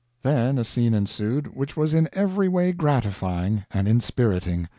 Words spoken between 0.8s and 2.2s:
ensued which was in